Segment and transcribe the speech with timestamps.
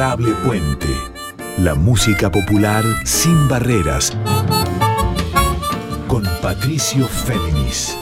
[0.00, 0.88] Puente.
[1.58, 4.16] La música popular sin barreras.
[6.08, 7.98] Con Patricio Féminis.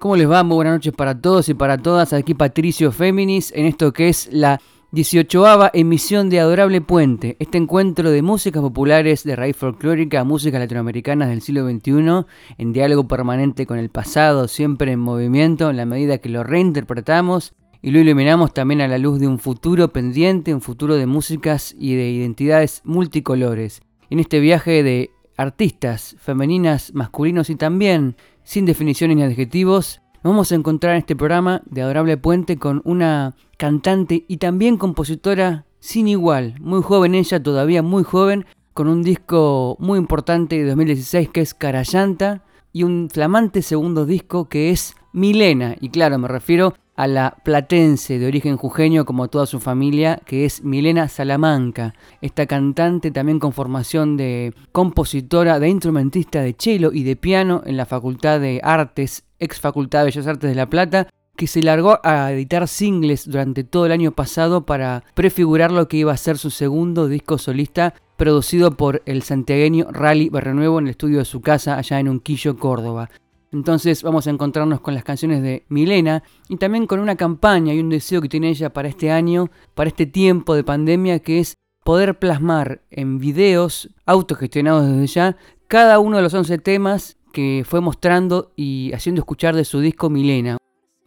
[0.00, 0.42] ¿Cómo les va?
[0.42, 2.12] Muy buenas noches para todos y para todas.
[2.12, 4.60] Aquí Patricio Féminis en esto que es la
[4.94, 11.30] 18 emisión de Adorable Puente, este encuentro de músicas populares de raíz folclórica, músicas latinoamericanas
[11.30, 12.26] del siglo XXI,
[12.58, 17.54] en diálogo permanente con el pasado, siempre en movimiento, en la medida que lo reinterpretamos
[17.80, 21.74] y lo iluminamos también a la luz de un futuro pendiente, un futuro de músicas
[21.78, 23.80] y de identidades multicolores.
[24.10, 30.54] En este viaje de artistas femeninas, masculinos y también sin definiciones ni adjetivos, vamos a
[30.54, 36.54] encontrar en este programa de Adorable Puente con una cantante y también compositora sin igual,
[36.60, 41.54] muy joven ella, todavía muy joven, con un disco muy importante de 2016 que es
[41.54, 47.36] Carayanta y un flamante segundo disco que es Milena, y claro, me refiero a la
[47.42, 53.38] platense de origen jujeño como toda su familia, que es Milena Salamanca, esta cantante también
[53.38, 58.60] con formación de compositora, de instrumentista de cello y de piano en la Facultad de
[58.62, 63.28] Artes, ex Facultad de Bellas Artes de La Plata, que se largó a editar singles
[63.28, 67.38] durante todo el año pasado para prefigurar lo que iba a ser su segundo disco
[67.38, 72.08] solista producido por el santiagueño Rally Barrenuevo en el estudio de su casa allá en
[72.08, 73.10] Unquillo, Córdoba.
[73.52, 77.80] Entonces vamos a encontrarnos con las canciones de Milena y también con una campaña y
[77.80, 81.54] un deseo que tiene ella para este año, para este tiempo de pandemia, que es
[81.84, 85.36] poder plasmar en videos autogestionados desde ya
[85.68, 90.08] cada uno de los 11 temas que fue mostrando y haciendo escuchar de su disco
[90.08, 90.56] Milena.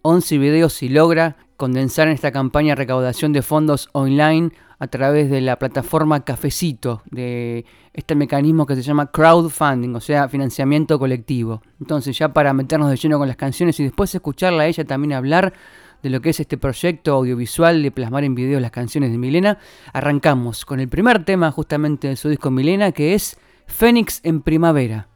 [0.03, 5.42] 11 videos si logra condensar en esta campaña recaudación de fondos online a través de
[5.42, 11.62] la plataforma Cafecito, de este mecanismo que se llama crowdfunding, o sea, financiamiento colectivo.
[11.80, 15.14] Entonces, ya para meternos de lleno con las canciones y después escucharla a ella también
[15.14, 15.53] hablar
[16.03, 19.58] de lo que es este proyecto audiovisual de plasmar en video las canciones de Milena,
[19.94, 25.08] arrancamos con el primer tema justamente de su disco Milena, que es Fénix en Primavera.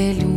[0.00, 0.29] belle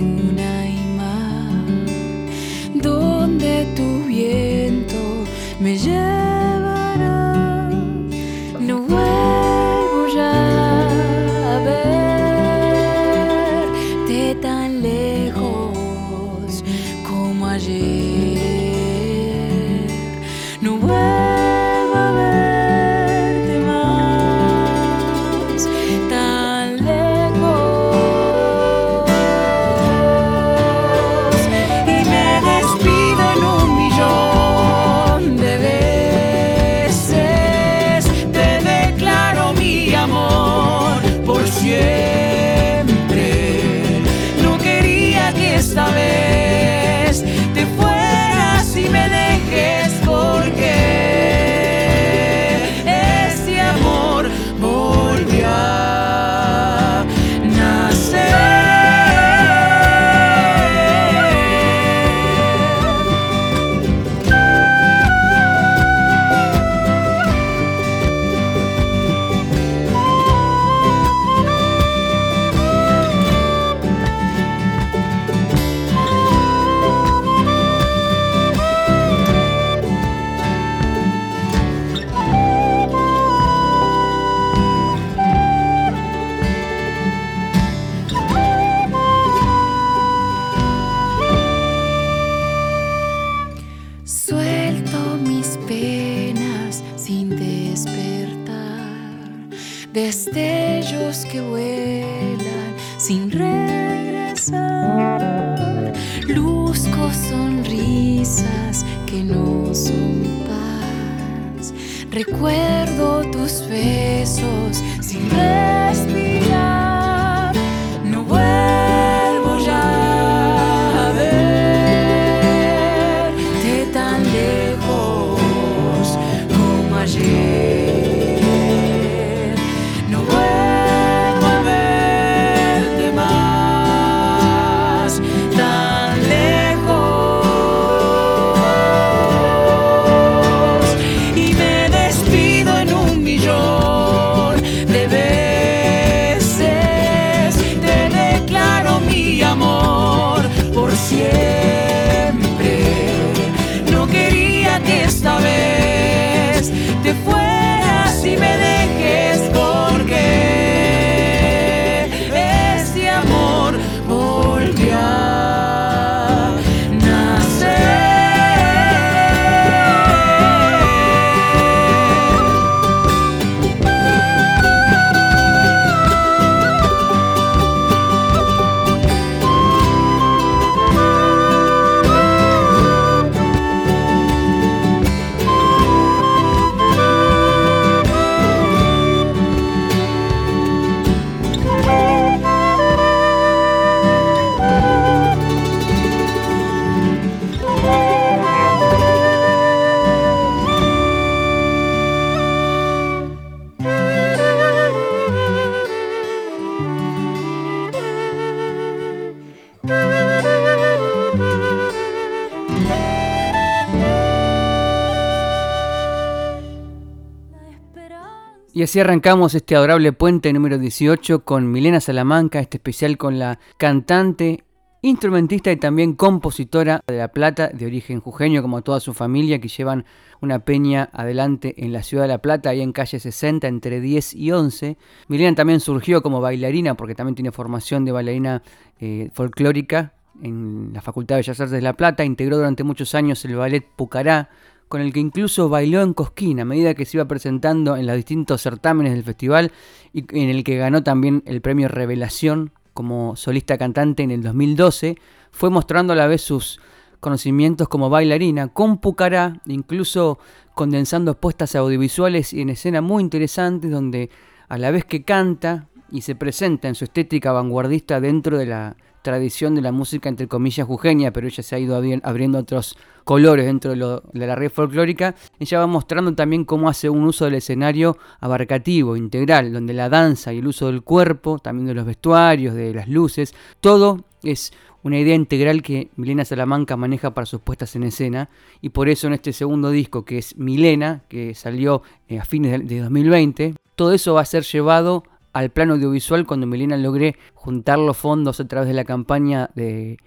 [218.83, 223.57] Y así arrancamos este adorable puente número 18 con Milena Salamanca, este especial con la
[223.77, 224.65] cantante,
[225.01, 229.69] instrumentista y también compositora de La Plata, de origen jujeño, como toda su familia, que
[229.69, 230.03] llevan
[230.41, 234.33] una peña adelante en la ciudad de La Plata, ahí en calle 60, entre 10
[234.33, 234.97] y 11.
[235.29, 238.63] Milena también surgió como bailarina, porque también tiene formación de bailarina
[238.99, 243.45] eh, folclórica en la Facultad de Bellas Artes de La Plata, integró durante muchos años
[243.45, 244.49] el ballet Pucará,
[244.93, 248.15] con el que incluso bailó en Cosquín a medida que se iba presentando en los
[248.15, 249.71] distintos certámenes del festival
[250.13, 255.17] y en el que ganó también el premio Revelación como solista cantante en el 2012,
[255.49, 256.79] fue mostrando a la vez sus
[257.21, 260.37] conocimientos como bailarina con Pucará, incluso
[260.75, 264.29] condensando puestas audiovisuales y en escena muy interesantes donde
[264.69, 268.95] a la vez que canta y se presenta en su estética vanguardista dentro de la
[269.23, 272.95] tradición de la música entre comillas jujeña, pero ella se ha ido abri- abriendo otros
[273.23, 275.33] colores dentro de, de la red folclórica.
[275.59, 280.53] Ella va mostrando también cómo hace un uso del escenario abarcativo, integral, donde la danza
[280.53, 284.71] y el uso del cuerpo, también de los vestuarios, de las luces, todo es
[285.01, 288.49] una idea integral que Milena Salamanca maneja para sus puestas en escena
[288.81, 292.87] y por eso en este segundo disco que es Milena, que salió eh, a fines
[292.87, 295.23] de 2020, todo eso va a ser llevado
[295.53, 300.17] al plano audiovisual cuando Milena logré juntar los fondos a través de la campaña de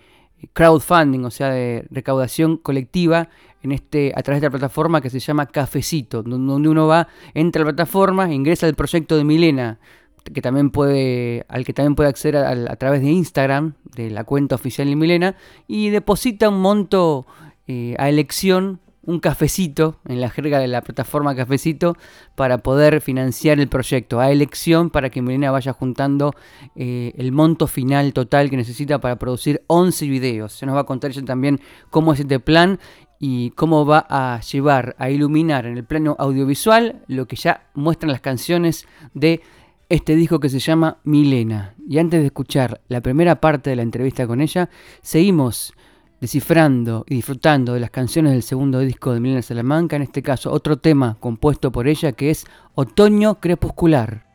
[0.52, 3.28] crowdfunding, o sea, de recaudación colectiva
[3.62, 7.08] en este a través de la plataforma que se llama Cafecito, don- donde uno va,
[7.34, 9.78] entra a la plataforma, ingresa al proyecto de Milena,
[10.32, 14.24] que también puede, al que también puede acceder a, a través de Instagram, de la
[14.24, 15.36] cuenta oficial de Milena,
[15.66, 17.26] y deposita un monto
[17.66, 21.96] eh, a elección, un cafecito, en la jerga de la plataforma Cafecito,
[22.34, 26.34] para poder financiar el proyecto, a elección para que Milena vaya juntando
[26.74, 30.52] eh, el monto final total que necesita para producir 11 videos.
[30.52, 32.78] Se nos va a contar ella también cómo es este plan
[33.18, 38.12] y cómo va a llevar, a iluminar en el plano audiovisual lo que ya muestran
[38.12, 39.40] las canciones de
[39.88, 41.74] este disco que se llama Milena.
[41.88, 44.68] Y antes de escuchar la primera parte de la entrevista con ella,
[45.00, 45.72] seguimos
[46.20, 50.50] descifrando y disfrutando de las canciones del segundo disco de Milena Salamanca, en este caso
[50.50, 54.26] otro tema compuesto por ella que es Otoño Crepuscular.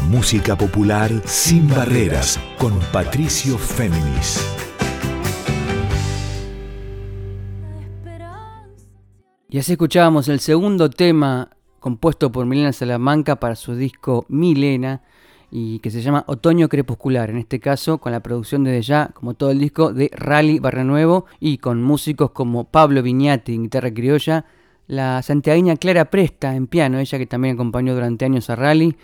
[0.00, 4.46] Música popular sin barreras con Patricio Féminis.
[9.48, 15.02] Y así escuchábamos el segundo tema compuesto por Milena Salamanca para su disco Milena
[15.50, 19.34] y que se llama Otoño Crepuscular, en este caso con la producción desde ya, como
[19.34, 24.44] todo el disco, de Rally Nuevo y con músicos como Pablo Viñati en guitarra criolla,
[24.86, 28.96] la santiagueña Clara Presta en piano, ella que también acompañó durante años a Rally,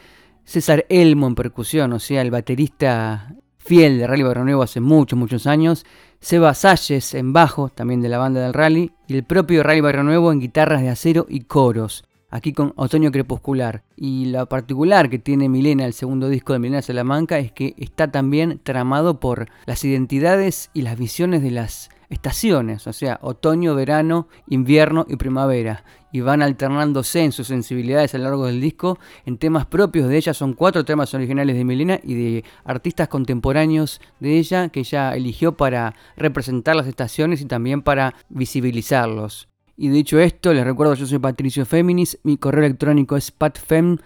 [0.45, 5.19] César Elmo en percusión, o sea, el baterista fiel de Rally Barrio Nuevo hace muchos,
[5.19, 5.85] muchos años.
[6.19, 8.93] Seba Salles en bajo, también de la banda del Rally.
[9.07, 12.05] Y el propio Rally Barrio Nuevo en guitarras de acero y coros.
[12.31, 13.83] Aquí con Otoño Crepuscular.
[13.97, 18.11] Y lo particular que tiene Milena, el segundo disco de Milena Salamanca, es que está
[18.11, 24.29] también tramado por las identidades y las visiones de las estaciones, o sea, otoño, verano,
[24.49, 28.99] invierno y primavera y van alternándose en sus sensibilidades a lo largo del disco.
[29.25, 34.01] En temas propios de ella son cuatro temas originales de Milena y de artistas contemporáneos
[34.19, 39.50] de ella que ella eligió para representar las estaciones y también para visibilizarlos.
[39.83, 43.99] Y dicho esto, les recuerdo, yo soy Patricio Féminis, mi correo electrónico es patfem.com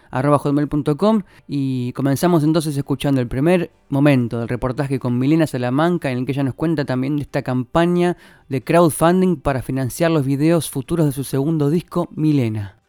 [1.49, 6.31] y comenzamos entonces escuchando el primer momento del reportaje con Milena Salamanca en el que
[6.31, 8.17] ella nos cuenta también de esta campaña
[8.49, 12.81] de crowdfunding para financiar los videos futuros de su segundo disco, Milena.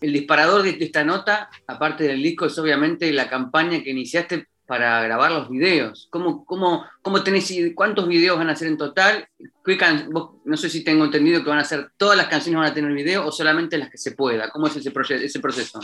[0.00, 5.02] El disparador de esta nota, aparte del disco, es obviamente la campaña que iniciaste para
[5.02, 6.08] grabar los videos?
[6.10, 9.26] ¿Cómo, cómo, cómo tenés, ¿Cuántos videos van a ser en total?
[10.44, 12.92] no sé si tengo entendido que van a ser todas las canciones van a tener
[12.92, 14.50] video o solamente las que se pueda.
[14.50, 14.92] ¿Cómo es ese,
[15.24, 15.80] ese proceso?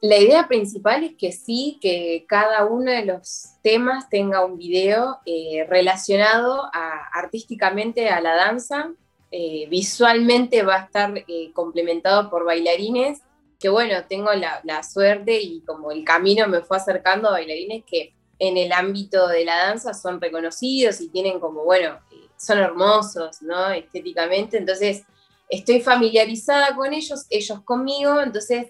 [0.00, 5.18] La idea principal es que sí, que cada uno de los temas tenga un video
[5.26, 6.70] eh, relacionado
[7.12, 8.92] artísticamente a la danza.
[9.32, 13.22] Eh, visualmente va a estar eh, complementado por bailarines,
[13.58, 18.14] que bueno, tengo la, suerte y como el camino me fue acercando a bailarines que
[18.38, 23.42] en el ámbito de la danza son reconocidos y tienen como, bueno, eh, son hermosos,
[23.42, 23.70] ¿no?
[23.70, 25.02] Estéticamente, entonces
[25.48, 28.68] estoy familiarizada con ellos, ellos conmigo, entonces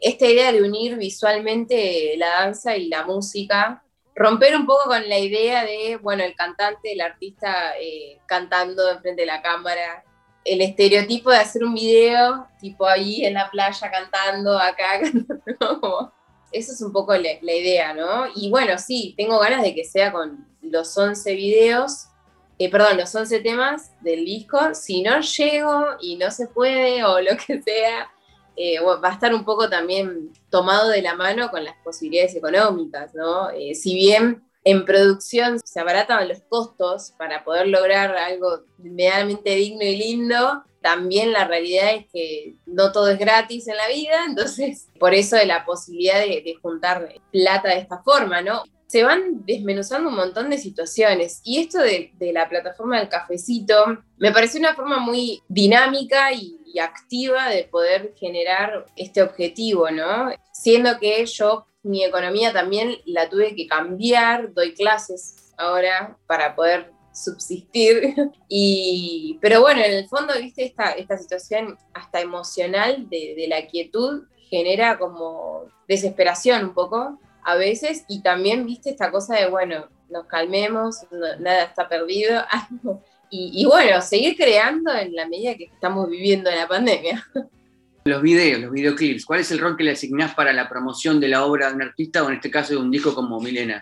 [0.00, 3.82] esta idea de unir visualmente la danza y la música,
[4.14, 9.22] romper un poco con la idea de, bueno, el cantante, el artista eh, cantando enfrente
[9.22, 10.04] de la cámara,
[10.44, 15.00] el estereotipo de hacer un video tipo ahí en la playa cantando acá,
[15.60, 16.12] ¿no?
[16.52, 18.26] Esa es un poco la, idea, ¿no?
[18.34, 22.08] Y bueno, sí, tengo ganas de que sea con los 11 videos,
[22.58, 24.74] eh, perdón, los 11 temas del disco.
[24.74, 28.10] Si no llego y no se puede o lo que sea,
[28.56, 33.14] eh, va a estar un poco también tomado de la mano con las posibilidades económicas,
[33.14, 33.50] ¿no?
[33.50, 39.82] Eh, si bien en producción se abaratan los costos para poder lograr algo medianamente digno
[39.82, 44.88] y lindo, también la realidad es que no todo es gratis en la vida, entonces
[44.98, 48.62] por eso de la posibilidad de, juntar plata de esta forma, ¿no?
[48.86, 53.74] Se van desmenuzando un montón de situaciones y esto de, la plataforma del cafecito
[54.18, 60.30] me pareció una forma muy dinámica y, y activa de poder generar este objetivo, ¿no?
[60.52, 66.92] Siendo que yo mi economía también la tuve que cambiar, doy clases ahora para poder
[67.12, 68.14] subsistir.
[68.54, 74.24] Y, pero bueno, en el fondo, viste, esta, esta situación hasta emocional de, la quietud
[74.50, 80.26] genera como desesperación un poco a veces y también, viste, esta cosa de, bueno, nos
[80.26, 81.06] calmemos,
[81.40, 82.42] nada está perdido.
[83.30, 87.26] y, y bueno, seguir creando en la medida que estamos viviendo en la pandemia.
[88.04, 91.28] Los videos, los videoclips, ¿cuál es el rol que le asignás para la promoción de
[91.28, 93.80] la obra de un artista o en este caso de un disco como Milena?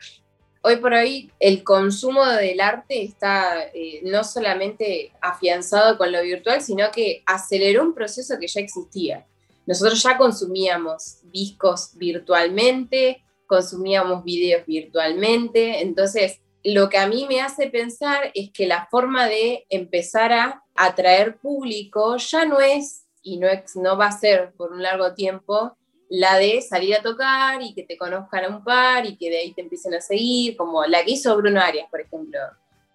[0.63, 6.61] Hoy por hoy el consumo del arte está eh, no solamente afianzado con lo virtual,
[6.61, 9.27] sino que aceleró un proceso que ya existía.
[9.67, 17.69] Nosotros ya consumíamos discos virtualmente, consumíamos videos virtualmente, entonces lo que a mí me hace
[17.69, 23.49] pensar es que la forma de empezar a atraer público ya no es, y no,
[23.77, 25.77] no va a ser por un largo tiempo,
[26.11, 29.39] la de salir a tocar y que te conozcan a un par y que de
[29.39, 32.39] ahí te empiecen a seguir, como la que hizo Bruno Arias, por ejemplo.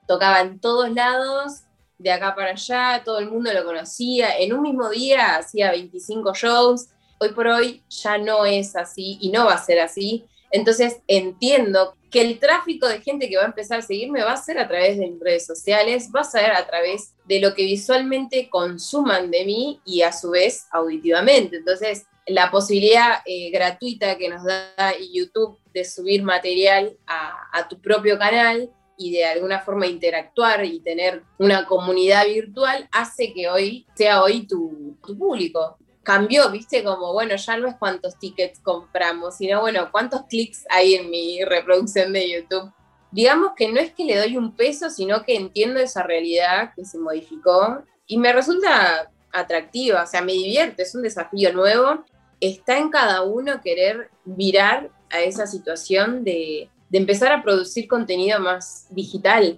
[0.05, 1.61] Tocaba en todos lados,
[1.97, 4.37] de acá para allá, todo el mundo lo conocía.
[4.37, 6.87] En un mismo día hacía 25 shows.
[7.17, 10.25] Hoy por hoy ya no es así y no va a ser así.
[10.51, 14.37] Entonces entiendo que el tráfico de gente que va a empezar a seguirme va a
[14.37, 17.63] ser a través de mis redes sociales, va a ser a través de lo que
[17.63, 21.57] visualmente consuman de mí y a su vez auditivamente.
[21.57, 28.17] Entonces, la posibilidad eh, gratuita que nos da YouTube de subir material a, tu propio
[28.17, 34.23] canal y de alguna forma interactuar y tener una comunidad virtual hace que hoy sea
[34.23, 35.77] hoy tu, tu público.
[36.03, 40.95] Cambió, viste, como, bueno, ya no es cuántos tickets compramos, sino, bueno, cuántos clics hay
[40.95, 42.71] en mi reproducción de YouTube.
[43.11, 46.85] Digamos que no es que le doy un peso, sino que entiendo esa realidad que
[46.85, 52.05] se modificó y me resulta atractiva, o sea, me divierte, es un desafío nuevo
[52.39, 58.87] está en cada uno querer virar a esa situación de, empezar a producir contenido más
[58.89, 59.57] digital.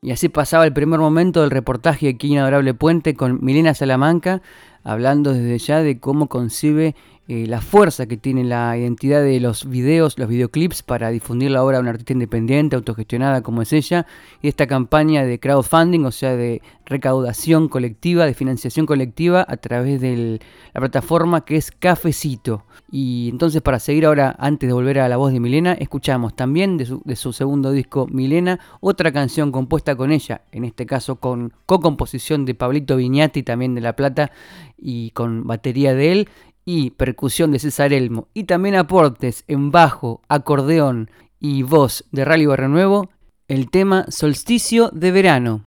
[0.00, 4.40] Y así pasaba el primer momento del reportaje aquí en Adorable Puente con Milena Salamanca,
[4.86, 6.94] hablando desde ya de cómo concibe
[7.28, 11.64] eh, la fuerza que tiene la identidad de los videos, los videoclips para difundir la
[11.64, 14.06] obra de una artista independiente, autogestionada como es ella,
[14.42, 20.00] y esta campaña de crowdfunding, o sea, de recaudación colectiva, de financiación colectiva a través
[20.00, 20.38] de
[20.72, 22.64] la plataforma que es Cafecito.
[22.92, 26.76] Y entonces para seguir ahora, antes de volver a la voz de Milena, escuchamos también
[26.76, 32.44] de su, segundo disco Milena, otra canción compuesta con ella, en este caso con co-composición
[32.44, 34.30] de Pablito Viñati, también de La Plata,
[34.76, 36.28] y con batería de él,
[36.64, 42.46] y percusión de César Elmo y también aportes en bajo, acordeón y voz de Rally
[42.46, 43.10] Barrio Nuevo,
[43.48, 45.64] el tema Solsticio de Verano.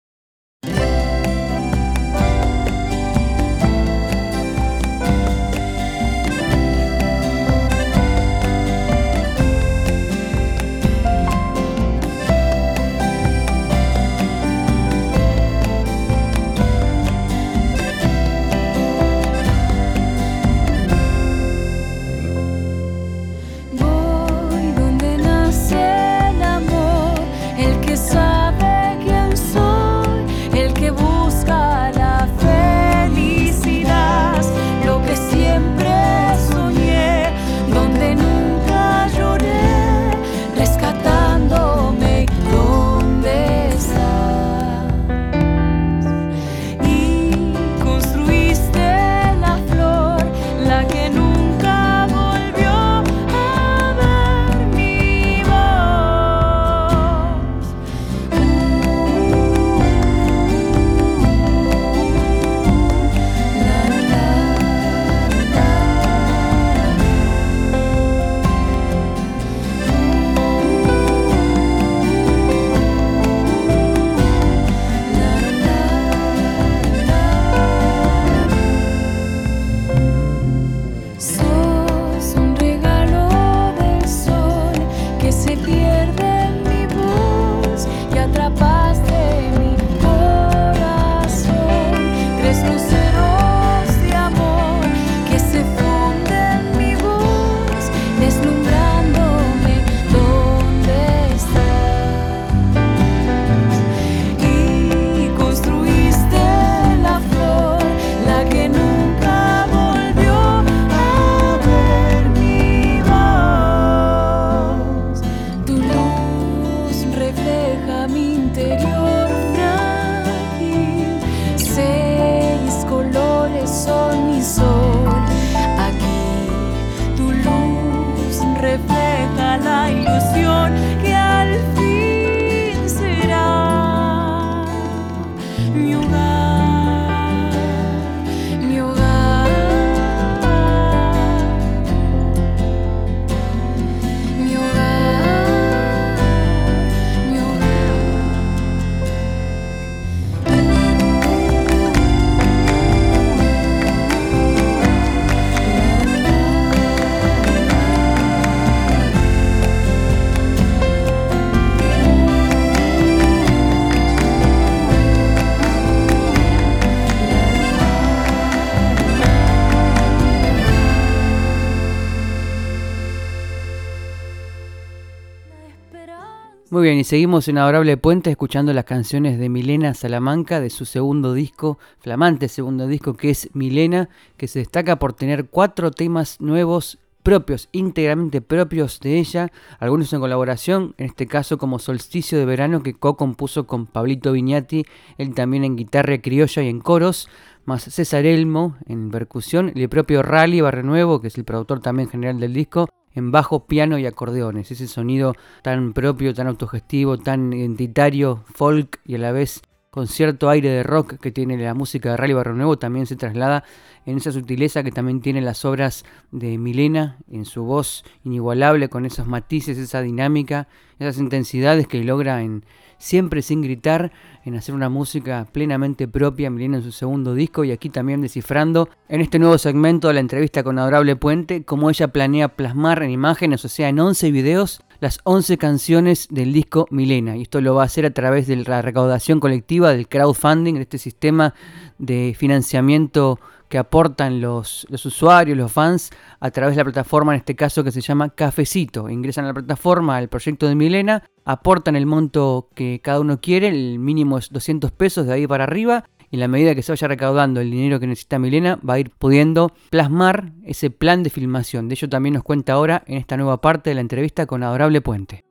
[176.71, 180.85] Muy bien, y seguimos en Adorable Puente escuchando las canciones de Milena Salamanca de su
[180.85, 186.43] segundo disco, flamante segundo disco que es Milena, que se destaca por tener cuatro temas
[186.43, 192.45] nuevos propios, íntegramente propios de ella, algunos en colaboración, en este caso como Solsticio de
[192.45, 194.85] Verano que co-compuso con Pablito Viñati,
[195.17, 197.31] él también en guitarra criolla y en coros,
[197.65, 202.39] más César Elmo en percusión el propio Rally Barrenuevo, que es el productor también general
[202.39, 204.71] del disco, en bajo, piano y acordeones.
[204.71, 210.51] Ese sonido tan propio, tan autogestivo, tan identitario, folk y a la vez con cierto
[210.51, 213.65] aire de rock que tiene la música de Rally Barrio Nuevo también se traslada
[214.05, 219.07] en esa sutileza que también tiene las obras de Milena en su voz inigualable con
[219.07, 222.65] esos matices, esa dinámica, esas intensidades que logra en
[222.99, 224.13] siempre sin gritar
[224.45, 228.89] en hacer una música plenamente propia, Milena en su segundo disco y aquí también descifrando
[229.09, 233.11] en este nuevo segmento de la entrevista con Adorable Puente cómo ella planea plasmar en
[233.11, 237.37] imágenes, o sea, en 11 videos, las 11 canciones del disco Milena.
[237.37, 240.83] Y esto lo va a hacer a través de la recaudación colectiva, del crowdfunding, de
[240.83, 241.55] este sistema
[241.99, 247.39] de financiamiento que aportan los, los, usuarios, los fans, a través de la plataforma, en
[247.39, 249.09] este caso que se llama Cafecito.
[249.09, 253.69] Ingresan a la plataforma, al proyecto de Milena, aportan el monto que cada uno quiere,
[253.69, 256.93] el mínimo es 200 pesos de ahí para arriba, y en la medida que se
[256.93, 261.31] vaya recaudando el dinero que necesita Milena, va a ir pudiendo plasmar ese plan de
[261.31, 261.89] filmación.
[261.89, 265.01] De ello también nos cuenta ahora en esta nueva parte de la entrevista con Adorable
[265.01, 265.45] Puente.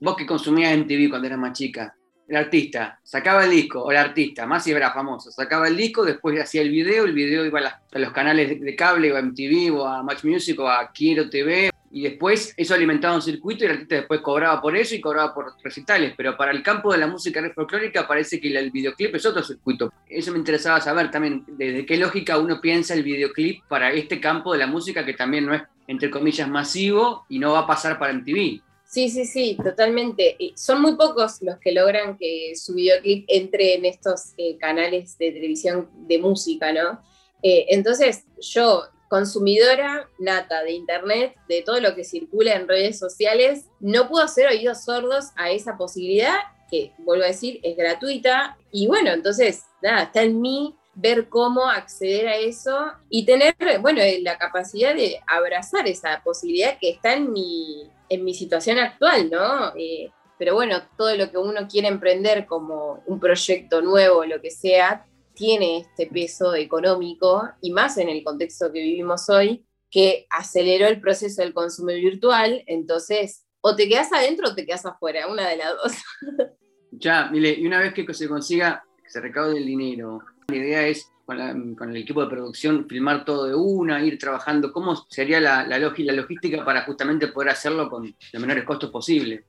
[0.00, 1.96] Vos que consumías MTV cuando eras más chica,
[2.28, 6.04] el artista sacaba el disco, o el artista, más si era famoso, sacaba el disco,
[6.04, 9.22] después hacía el video, el video iba a, los canales de, de, cable, o a
[9.22, 13.64] MTV, o a Match Music, o a Quiero TV, y después eso alimentaba un circuito
[13.64, 16.92] y el artista después cobraba por eso y cobraba por recitales, pero para el campo
[16.92, 19.92] de la música folclórica parece que el videoclip es otro circuito.
[20.06, 24.52] Eso me interesaba saber también, desde qué lógica uno piensa el videoclip para este campo
[24.52, 27.98] de la música que también no es, entre comillas, masivo y no va a pasar
[27.98, 28.60] para MTV.
[28.96, 30.38] Sí, sí, sí, totalmente.
[30.54, 35.32] Son muy pocos los que logran que su videoclip entre en estos eh, canales de
[35.32, 37.02] televisión de música, ¿no?
[37.42, 43.66] Eh, entonces, yo, consumidora nata de Internet, de todo lo que circula en redes sociales,
[43.80, 46.38] no puedo hacer oídos sordos a esa posibilidad,
[46.70, 48.56] que, vuelvo a decir, es gratuita.
[48.72, 54.00] Y bueno, entonces, nada, está en mí ver cómo acceder a eso y tener, bueno,
[54.22, 59.72] la capacidad de abrazar esa posibilidad que está en mi, en mi situación actual, ¿no?
[59.76, 64.50] Eh, pero bueno, todo lo que uno quiere emprender como un proyecto nuevo, lo que
[64.50, 70.86] sea, tiene este peso económico y más en el contexto que vivimos hoy, que aceleró
[70.86, 75.48] el proceso del consumo virtual, entonces o te quedas adentro o te quedas afuera, una
[75.48, 75.92] de las dos.
[76.98, 80.86] Ya, mire, y una vez que se consiga, que se recaude el dinero, la idea
[80.86, 84.72] es con, el equipo de producción filmar todo de una, ir trabajando.
[84.72, 89.44] ¿Cómo sería la logística para justamente poder hacerlo con los menores costos posibles?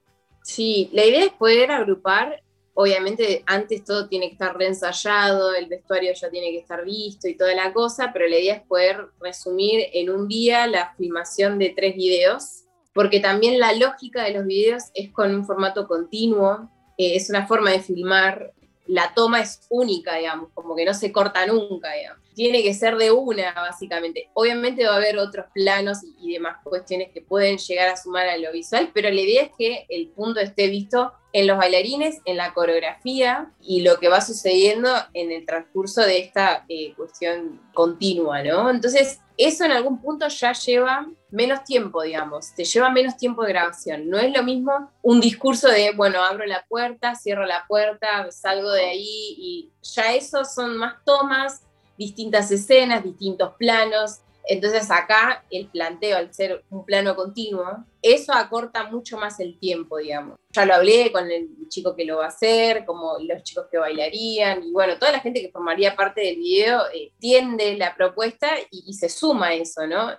[0.48, 2.42] Sí, la idea es poder agrupar.
[2.72, 7.36] Obviamente, antes todo tiene que estar reensayado, el vestuario ya tiene que estar visto y
[7.36, 11.74] toda la cosa, pero la idea es poder resumir en un día la filmación de
[11.76, 17.16] tres videos, porque también la lógica de los videos es con un formato continuo, eh,
[17.16, 18.54] es una forma de filmar
[18.88, 22.27] la toma es única, digamos, como que no se corta nunca, digamos.
[22.38, 24.30] Tiene que ser de una, básicamente.
[24.32, 28.28] Obviamente va a haber otros planos y, y, demás cuestiones que pueden llegar a sumar
[28.28, 32.20] a lo visual, pero la idea es que el punto esté visto en los bailarines,
[32.24, 37.60] en la coreografía y lo que va sucediendo en el transcurso de esta eh, cuestión
[37.74, 38.70] continua, ¿no?
[38.70, 43.52] Entonces, eso en algún punto ya lleva menos tiempo, digamos, te lleva menos tiempo de
[43.52, 44.08] grabación.
[44.08, 48.70] No es lo mismo un discurso de, bueno, abro la puerta, cierro la puerta, salgo
[48.72, 51.62] de ahí y ya eso son más tomas,
[51.98, 54.20] distintas escenas, distintos planos.
[54.44, 59.98] Entonces acá el planteo, al ser un plano continuo, eso acorta mucho más el tiempo,
[59.98, 60.38] digamos.
[60.52, 63.76] Ya lo hablé con el chico que lo va a hacer, como los chicos que
[63.76, 68.48] bailarían, y bueno, toda la gente que formaría parte del video eh, tiende la propuesta
[68.70, 70.12] y, se suma a eso, ¿no?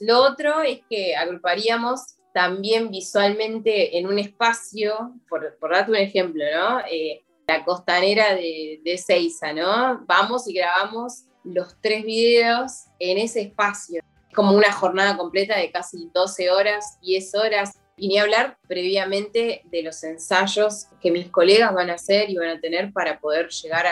[0.00, 6.44] Lo otro es que agruparíamos también visualmente en un espacio, por, por darte un ejemplo,
[6.54, 6.80] ¿no?
[6.80, 10.04] Eh, la costanera de, de Seiza, ¿no?
[10.06, 14.02] Vamos y grabamos los tres videos en ese espacio,
[14.34, 19.82] como una jornada completa de casi 12 horas, 10 horas, y ni hablar previamente de
[19.82, 23.84] los ensayos que mis colegas van a hacer y van a tener para poder llegar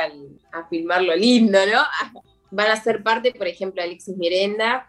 [0.52, 1.82] a filmar lo lindo, ¿no?
[2.50, 4.86] Van a ser parte, por ejemplo, Alexis Mirenda,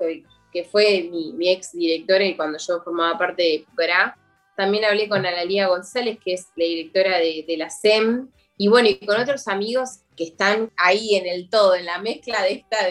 [0.53, 4.17] que, fue mi, ex directora y cuando yo formaba parte de Pucará.
[4.55, 8.29] También hablé con Analia González, que es la directora de, de la SEM,
[8.61, 12.43] y bueno, y con otros amigos que están ahí en el todo, en la mezcla
[12.43, 12.85] de esta,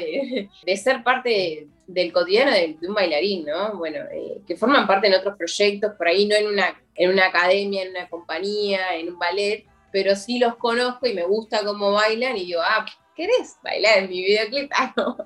[0.64, 3.76] de, ser parte del cotidiano de, un bailarín, ¿no?
[3.76, 7.26] Bueno, eh, que forman parte en otros proyectos, por ahí no en una, en una
[7.26, 11.92] academia, en una compañía, en un ballet, pero sí los conozco y me gusta cómo
[11.92, 14.72] bailan y digo, ah, ¿querés bailar en mi videoclip?
[14.74, 15.18] Ah, no.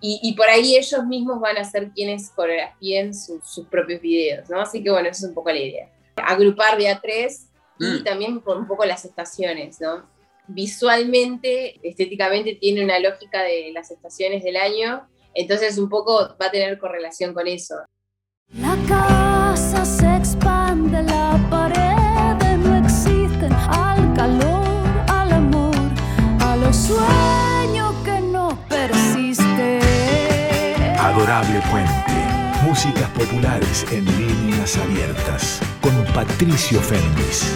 [0.00, 4.60] y, por ahí ellos mismos van a ser quienes coreografíen sus propios videos, ¿no?
[4.60, 5.88] Así que bueno, eso es un poco la idea.
[6.16, 8.04] Agrupar de a tres y mm.
[8.04, 10.08] también por un poco las estaciones, ¿no?
[10.46, 16.50] Visualmente, estéticamente tiene una lógica de las estaciones del año, entonces un poco va a
[16.50, 17.74] tener correlación con eso.
[18.54, 24.64] La casa se expande, la pared no existen al calor,
[25.08, 25.74] al amor,
[26.40, 29.82] a los sueños que no persisten.
[30.98, 32.07] Adorable Puente,
[32.68, 37.50] músicas populares en líneas abiertas con Patricio Fernández.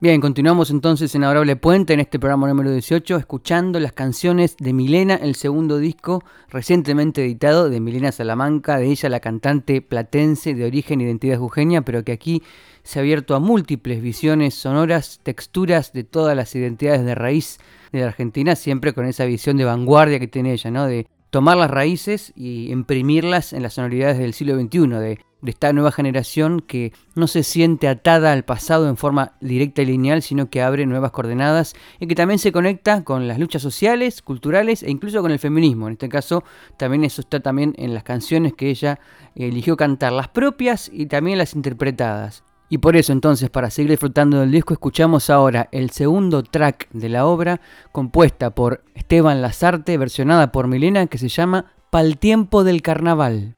[0.00, 4.72] Bien, continuamos entonces en Adorable Puente, en este programa número 18, escuchando las canciones de
[4.72, 10.64] Milena, el segundo disco recientemente editado de Milena Salamanca, de ella la cantante platense de
[10.64, 12.42] origen e identidad jujeña, pero que aquí
[12.82, 17.58] se ha abierto a múltiples visiones sonoras, texturas de todas las identidades de raíz
[17.98, 20.86] de la Argentina, siempre con esa visión de vanguardia que tiene ella, ¿no?
[20.86, 25.90] De tomar las raíces y imprimirlas en las sonoridades del siglo XXI, de, esta nueva
[25.90, 30.62] generación que no se siente atada al pasado en forma directa y lineal, sino que
[30.62, 35.20] abre nuevas coordenadas y que también se conecta con las luchas sociales, culturales e incluso
[35.22, 35.88] con el feminismo.
[35.88, 36.44] En este caso,
[36.78, 39.00] también eso está también en las canciones que ella
[39.34, 42.44] eligió cantar, las propias y también las interpretadas.
[42.74, 47.08] Y por eso entonces, para seguir disfrutando del disco, escuchamos ahora el segundo track de
[47.08, 47.60] la obra,
[47.92, 53.54] compuesta por Esteban Lazarte, versionada por Milena, que se llama Pal tiempo del carnaval.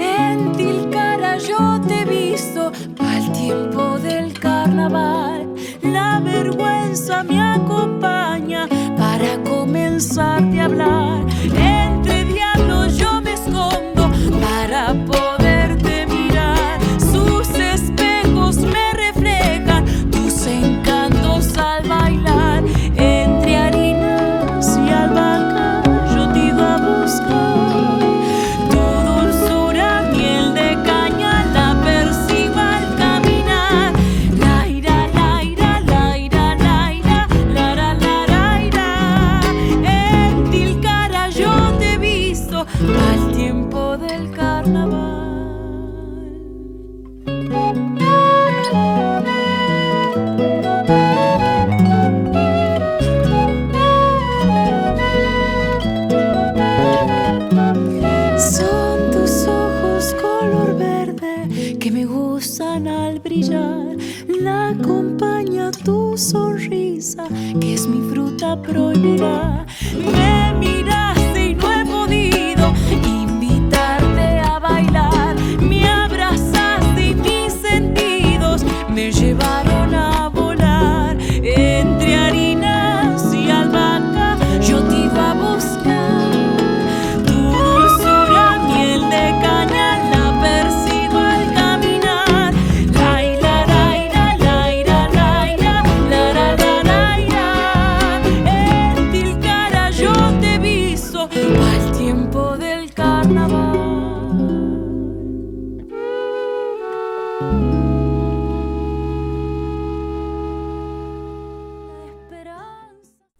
[0.00, 5.25] En Tilcara yo te he visto pa'l tiempo del carnaval
[9.98, 11.25] a hablar.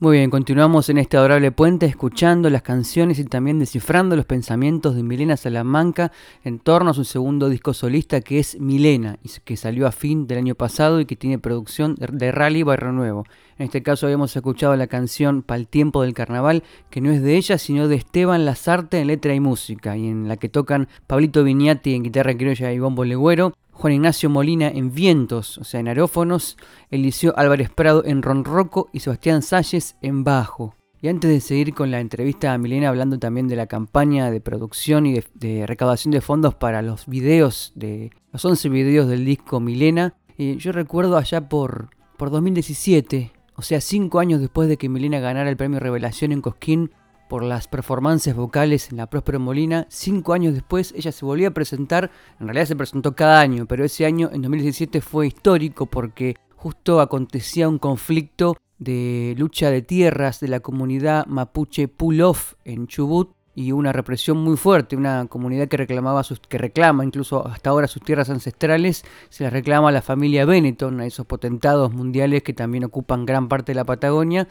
[0.07, 4.95] Muy bien, continuamos en este adorable puente escuchando las canciones y también descifrando los pensamientos
[4.95, 6.13] de Milena Salamanca
[6.45, 10.39] en torno a su segundo disco solista que es Milena, que salió a fin del
[10.39, 13.25] año pasado y que tiene producción de Rally Barrio Nuevo.
[13.59, 17.37] En este caso habíamos escuchado la canción Pal tiempo del carnaval, que no es de
[17.37, 21.43] ella, sino de Esteban Lazarte en letra y música, y en la que tocan Pablito
[21.43, 25.89] Viñati en guitarra criolla y bombo legüero, Juan Ignacio Molina en vientos, o sea, en
[25.89, 26.57] aerófonos,
[26.91, 30.75] Eliseo Álvarez Prado en ronroco y Sebastián Salles en bajo.
[31.01, 34.41] Y antes de seguir con la entrevista a Milena hablando también de la campaña de
[34.41, 39.61] producción y de, recaudación de fondos para los videos, de los 11 videos del disco
[39.61, 44.89] Milena, eh, yo recuerdo allá por, por 2017, o sea, cinco años después de que
[44.89, 46.91] Milena ganara el premio Revelación en Cosquín
[47.29, 51.53] por las performances vocales en la Próspero Molina, cinco años después ella se volvió a
[51.53, 56.37] presentar, en realidad se presentó cada año, pero ese año, en 2017, fue histórico porque
[56.55, 63.36] justo acontecía un conflicto de lucha de tierras de la comunidad mapuche Pulof en Chubut
[63.57, 67.89] y una represión muy fuerte, una comunidad que reclamaba sus, que reclama incluso hasta ahora
[67.89, 72.53] sus tierras ancestrales, se las reclama a la familia Benetton, a esos potentados mundiales que
[72.53, 74.47] también ocupan gran parte de la Patagonia,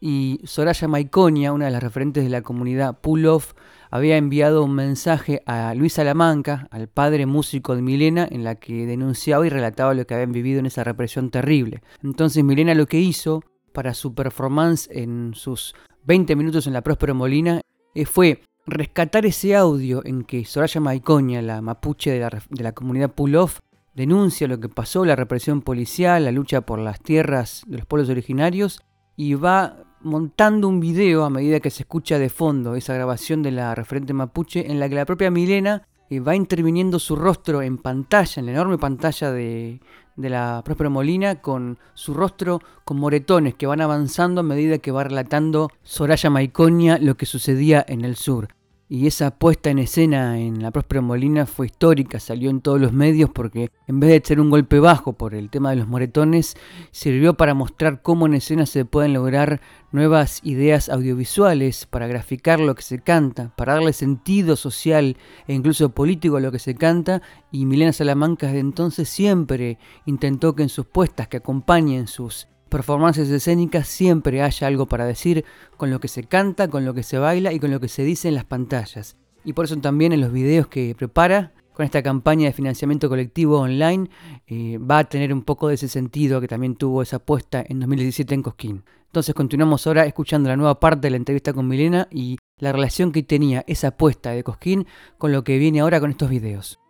[0.00, 3.54] y Soraya Maiconia, una de las referentes de la comunidad Pulof,
[3.90, 8.86] había enviado un mensaje a Luis Salamanca, al padre músico de Milena, en la que
[8.86, 11.80] denunciaba y relataba lo que habían vivido en esa represión terrible.
[12.02, 17.14] Entonces Milena lo que hizo para su performance en sus 20 minutos en la Próspero
[17.14, 17.60] Molina
[18.06, 23.12] fue rescatar ese audio en que Soraya Maicoña, la mapuche de la, de la comunidad
[23.12, 23.60] Pulof,
[23.94, 28.10] denuncia lo que pasó, la represión policial, la lucha por las tierras de los pueblos
[28.10, 28.82] originarios,
[29.16, 33.50] y va montando un video a medida que se escucha de fondo esa grabación de
[33.50, 37.78] la referente mapuche en la que la propia Milena eh, va interviniendo su rostro en
[37.78, 39.80] pantalla, en la enorme pantalla de,
[40.16, 44.90] de la Próspero Molina, con su rostro con moretones que van avanzando a medida que
[44.90, 48.48] va relatando Soraya Maiconia lo que sucedía en el sur.
[48.90, 52.94] Y esa puesta en escena en la Próspera Molina fue histórica, salió en todos los
[52.94, 56.56] medios porque en vez de ser un golpe bajo por el tema de los moretones,
[56.90, 59.60] sirvió para mostrar cómo en escena se pueden lograr
[59.92, 65.90] nuevas ideas audiovisuales, para graficar lo que se canta, para darle sentido social e incluso
[65.90, 67.20] político a lo que se canta.
[67.52, 73.28] Y Milena Salamanca desde entonces siempre intentó que en sus puestas que acompañen sus performances
[73.28, 75.44] escénicas siempre haya algo para decir
[75.76, 78.04] con lo que se canta, con lo que se baila y con lo que se
[78.04, 79.16] dice en las pantallas.
[79.44, 83.60] Y por eso también en los videos que prepara con esta campaña de financiamiento colectivo
[83.60, 84.10] online
[84.48, 87.78] eh, va a tener un poco de ese sentido que también tuvo esa apuesta en
[87.78, 88.84] 2017 en Cosquín.
[89.06, 93.12] Entonces continuamos ahora escuchando la nueva parte de la entrevista con Milena y la relación
[93.12, 94.86] que tenía esa apuesta de Cosquín
[95.18, 96.80] con lo que viene ahora con estos videos.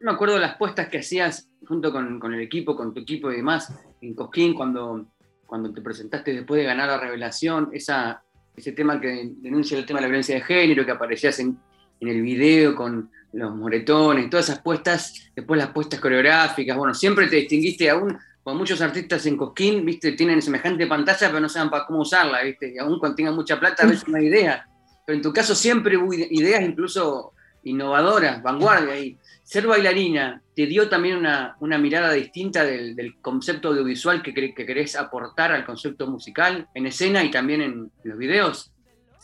[0.00, 3.30] No me acuerdo las puestas que hacías junto con, con el equipo, con tu equipo
[3.30, 5.06] y demás, en Cosquín cuando,
[5.46, 8.22] cuando te presentaste después de ganar la revelación, esa,
[8.56, 11.58] ese tema que denuncia el tema de la violencia de género, que aparecías en,
[12.00, 17.26] en el video con los moretones, todas esas puestas, después las puestas coreográficas, bueno, siempre
[17.26, 21.68] te distinguiste aún, con muchos artistas en Cosquín, viste, tienen semejante pantalla, pero no saben
[21.68, 24.68] para cómo usarla, viste, y aún cuando tengan mucha plata a veces no hay idea,
[25.04, 27.32] pero en tu caso siempre hubo ideas incluso
[27.64, 34.34] innovadoras, vanguardia, y ser bailarina te dio también una, mirada distinta del, concepto audiovisual que,
[34.34, 38.72] que, querés aportar al concepto musical en escena y también en, los videos?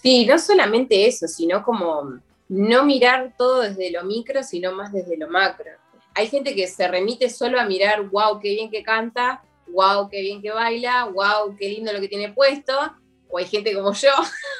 [0.01, 5.17] Sí, no solamente eso, sino como no mirar todo desde lo micro, sino más desde
[5.17, 5.71] lo macro.
[6.15, 10.21] Hay gente que se remite solo a mirar, wow, qué bien que canta, wow, qué
[10.21, 12.75] bien que baila, wow, qué lindo lo que tiene puesto,
[13.29, 14.11] o hay gente como yo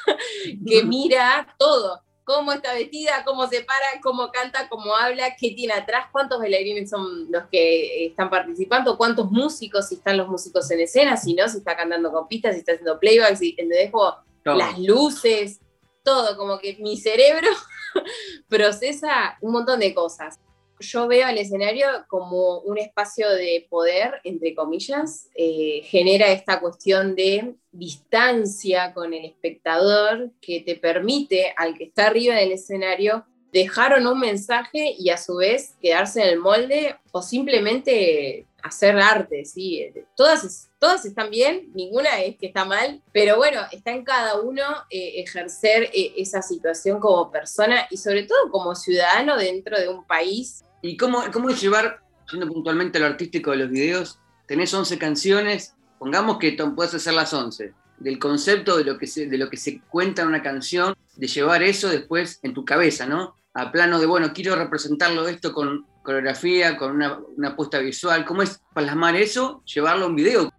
[0.67, 5.73] que mira todo cómo está vestida, cómo se para, cómo canta, cómo habla, qué tiene
[5.73, 10.81] atrás, cuántos bailarines son los que están participando, cuántos músicos, si están los músicos en
[10.81, 14.79] escena, si no, si está cantando con pistas, si está haciendo playback, si dejo las
[14.79, 15.59] luces,
[16.03, 17.49] todo, como que mi cerebro
[18.49, 20.39] procesa un montón de cosas
[20.83, 27.15] yo veo el escenario como un espacio de poder, entre comillas, eh, genera esta cuestión
[27.15, 33.93] de distancia con el espectador que te permite al que está arriba del escenario dejar
[33.93, 38.97] o no un mensaje y a su vez quedarse en el molde o simplemente hacer
[38.97, 39.93] arte, ¿sí?
[40.15, 44.63] Todas, todas están bien, ninguna es que está mal, pero bueno, está en cada uno
[44.89, 50.05] eh, ejercer eh, esa situación como persona y sobre todo como ciudadano dentro de un
[50.05, 54.97] país ¿Y cómo, cómo es llevar, siendo puntualmente lo artístico de los videos, tenés 11
[54.97, 59.49] canciones, pongamos que puedes hacer las 11, del concepto de lo, que se, de lo
[59.49, 63.37] que se cuenta en una canción, de llevar eso después en tu cabeza, ¿no?
[63.53, 68.25] A plano de, bueno, quiero representarlo esto con coreografía, con una, una apuesta visual.
[68.25, 70.51] ¿Cómo es plasmar eso, llevarlo a un video?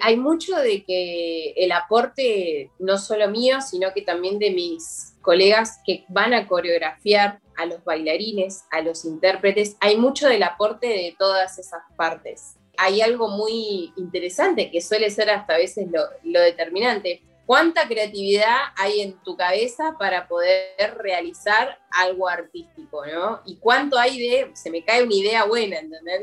[0.00, 5.78] Hay mucho de que el aporte, no solo mío, sino que también de mis colegas
[5.86, 11.16] que van a coreografiar a los bailarines, a los intérpretes, hay mucho del aporte de
[11.18, 12.54] todas esas partes.
[12.80, 17.24] hay algo muy interesante que suele ser hasta a veces lo, determinante.
[17.44, 23.40] ¿Cuánta creatividad hay en tu cabeza para poder realizar algo artístico, ¿no?
[23.46, 26.22] Y cuánto hay de, se me cae una idea buena, ¿entendés?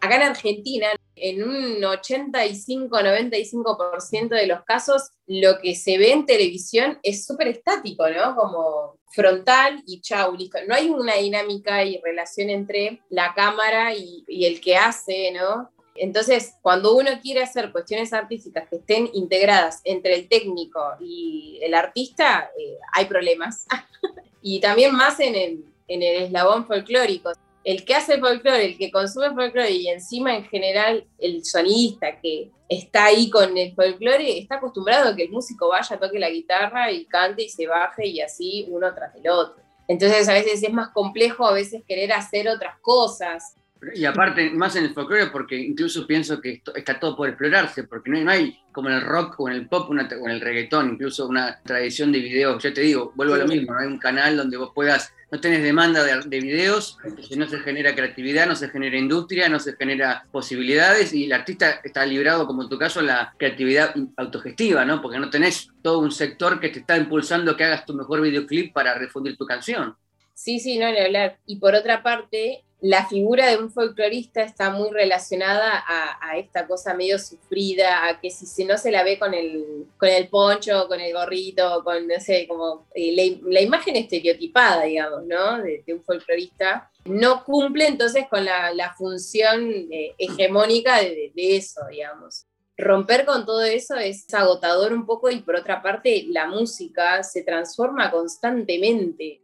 [0.00, 6.98] Acá en Argentina, en un 85-95% de los casos, lo que se ve en televisión
[7.02, 8.34] es súper estático, ¿no?
[8.34, 10.36] Como frontal y chau.
[10.66, 15.70] No hay una dinámica y relación entre la cámara y, y el que hace, ¿no?
[15.96, 21.74] Entonces, cuando uno quiere hacer cuestiones artísticas que estén integradas entre el técnico y el
[21.74, 23.66] artista, eh, hay problemas.
[24.42, 27.30] y también más en el, en el eslabón folclórico
[27.64, 32.50] el que hace folclore, el que consume folclore y encima en general el sonidista que
[32.68, 36.92] está ahí con el folclore, está acostumbrado a que el músico vaya, toque la guitarra
[36.92, 39.62] y cante y se baje y así uno tras el otro.
[39.88, 43.56] Entonces a veces es más complejo a veces querer hacer otras cosas.
[43.94, 48.10] Y aparte, más en el folclore, porque incluso pienso que está todo por explorarse, porque
[48.10, 51.28] no hay, como en el rock o en el pop o en el reggaetón, incluso
[51.28, 52.62] una tradición de videos.
[52.62, 55.40] Ya te digo, vuelvo a lo mismo, no hay un canal donde vos puedas, no
[55.40, 56.96] tenés demanda de, de videos,
[57.36, 61.80] no se genera creatividad, no se genera industria, no se genera posibilidades y el artista
[61.82, 65.02] está librado, como en tu caso, a la creatividad autogestiva, ¿no?
[65.02, 68.72] Porque no tenés todo un sector que te está impulsando que hagas tu mejor videoclip
[68.72, 69.96] para refundir tu canción.
[70.34, 71.38] Sí, sí, no, ni hablar.
[71.46, 76.92] Y por otra parte, la figura de un folclorista está muy relacionada a, esta cosa
[76.92, 81.00] medio sufrida, a que si, no se la ve con el, con el poncho, con
[81.00, 85.62] el gorrito, con, no sé, como eh, la, imagen estereotipada, digamos, ¿no?
[85.62, 92.44] De, un folclorista, no cumple entonces con la, función eh, hegemónica de, de eso, digamos
[92.76, 97.42] romper con todo eso es agotador un poco y por otra parte la música se
[97.42, 99.43] transforma constantemente.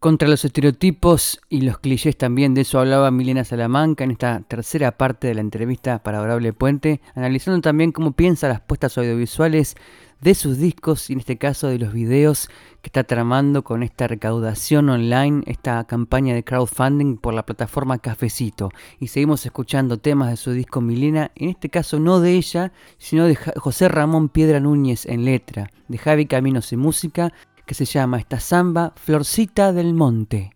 [0.00, 4.92] Contra los estereotipos y los clichés también, de eso hablaba Milena Salamanca en esta tercera
[4.92, 9.74] parte de la entrevista para Adorable Puente, analizando también cómo piensa las puestas audiovisuales
[10.20, 12.48] de sus discos y en este caso de los videos
[12.80, 18.70] que está tramando con esta recaudación online, esta campaña de crowdfunding por la plataforma Cafecito.
[19.00, 23.26] Y seguimos escuchando temas de su disco Milena, en este caso no de ella, sino
[23.26, 27.32] de José Ramón Piedra Núñez en letra, de Javi Caminos en música
[27.68, 30.54] que se llama esta samba Florcita del Monte.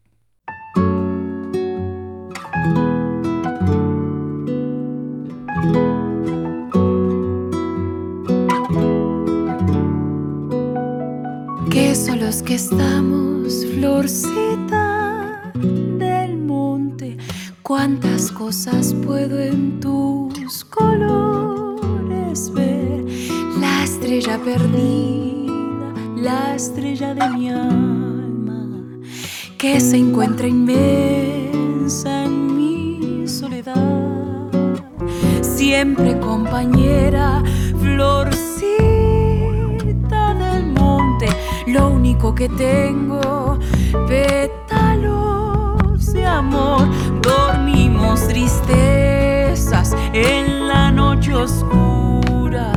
[11.70, 17.18] ¿Qué son los que estamos, florcita del monte?
[17.60, 23.04] ¿Cuántas cosas puedo en tus colores ver?
[23.60, 25.41] La estrella perdida
[26.22, 28.68] la estrella de mi alma
[29.58, 34.48] que se encuentra inmensa en mi soledad,
[35.40, 37.42] siempre compañera,
[37.80, 38.54] florcita
[40.34, 41.26] del monte,
[41.66, 43.58] lo único que tengo,
[44.06, 46.86] pétalos de amor,
[47.20, 52.72] dormimos tristezas en la noche oscura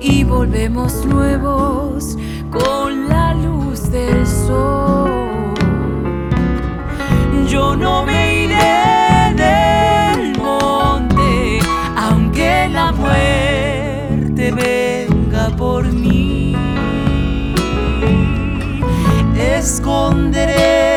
[0.00, 2.16] y volvemos nuevos
[2.58, 5.54] con la luz del sol.
[7.48, 11.60] Yo no me iré del monte,
[11.96, 16.54] aunque la muerte venga por mí.
[19.36, 20.95] Esconderé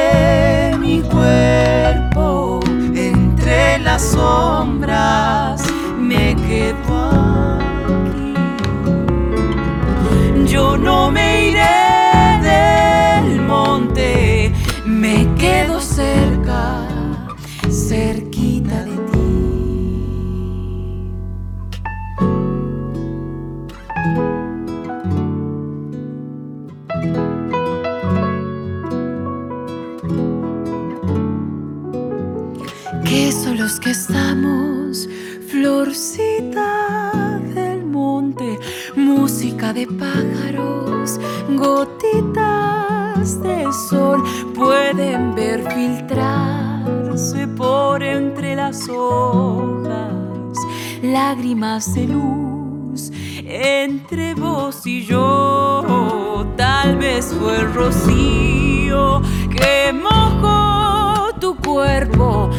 [39.74, 41.20] de pájaros,
[41.56, 44.24] gotitas de sol,
[44.56, 50.58] pueden ver filtrarse por entre las hojas,
[51.04, 53.12] lágrimas de luz
[53.46, 56.46] entre vos y yo.
[56.58, 62.50] Tal vez fue el rocío que mojó tu cuerpo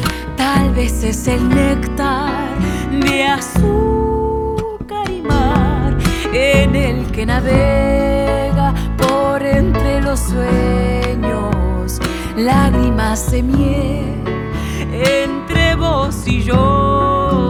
[0.41, 2.49] Tal vez es el néctar
[2.91, 3.90] de mar
[6.33, 11.99] en el que navega por entre los sueños,
[12.37, 14.21] lágrimas de miel
[14.93, 17.49] entre vos y yo.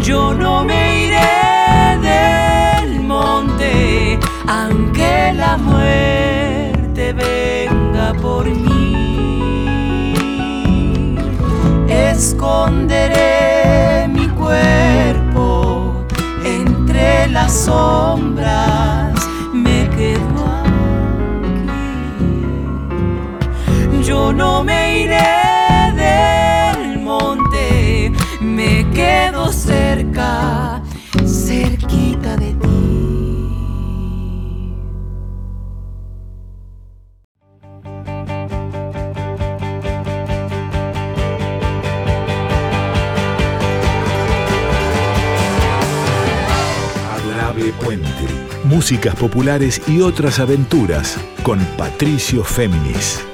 [0.00, 9.06] Yo no me iré del monte, aunque la muerte venga por mí.
[11.88, 13.28] Esconderé
[14.08, 15.23] mi cuerpo
[17.28, 19.12] las sombras,
[19.52, 20.44] me quedo
[22.18, 22.46] aquí.
[24.06, 25.43] Yo no me iré
[48.84, 53.24] Músicas populares y otras aventuras con Patricio Féminis.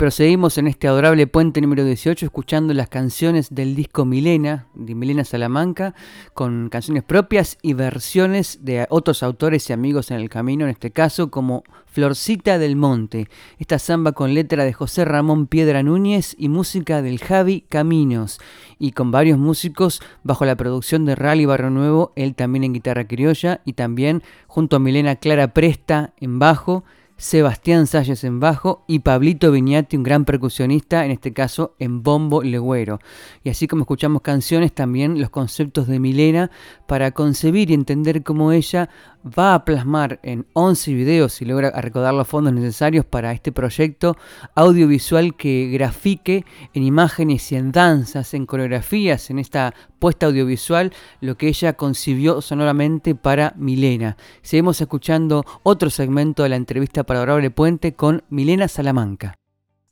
[0.00, 5.24] Proseguimos en este adorable puente número 18 escuchando las canciones del disco Milena, de Milena
[5.24, 5.94] Salamanca,
[6.32, 10.90] con canciones propias y versiones de otros autores y amigos en el camino, en este
[10.90, 13.28] caso como Florcita del Monte,
[13.58, 18.40] esta samba con letra de José Ramón Piedra Núñez y música del Javi Caminos,
[18.78, 23.06] y con varios músicos bajo la producción de Rally Barro Nuevo, él también en guitarra
[23.06, 26.84] criolla y también junto a Milena Clara Presta en bajo,
[27.20, 32.42] Sebastián Salles en bajo y Pablito Viñati, un gran percusionista, en este caso en bombo
[32.42, 32.98] legüero.
[33.44, 36.50] Y así como escuchamos canciones, también los conceptos de Milena
[36.86, 38.88] para concebir y entender cómo ella
[39.22, 44.16] va a plasmar en 11 videos y logra recaudar los fondos necesarios para este proyecto
[44.54, 51.36] audiovisual que grafique en imágenes y en danzas, en coreografías, en esta puesta audiovisual, lo
[51.36, 54.16] que ella concibió sonoramente para Milena.
[54.42, 59.36] Seguimos escuchando otro segmento de la entrevista para Adorable Puente con Milena Salamanca.